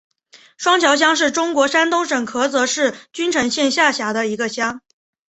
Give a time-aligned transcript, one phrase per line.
[0.57, 4.81] 双桥乡是中国山东省菏泽市郓城县下辖的一个乡。